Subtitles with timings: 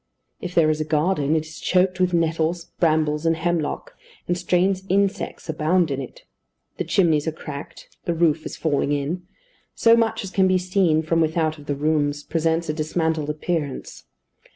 [0.39, 3.95] If there is a garden, it is choked with nettles, brambles, and hemlock,
[4.27, 6.23] and strange insects abound in it.
[6.77, 9.27] The chimneys are cracked, the roof is falling in;
[9.75, 14.05] so much as can be seen from without of the rooms presents a dismantled appearance.